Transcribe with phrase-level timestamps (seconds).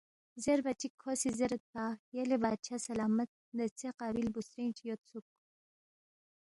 [0.43, 5.25] زیربا چِک کھو سی زیریدپا، یلے بادشاہ سلامت، دیژے قابل بُوسترِنگ چی یودسُوک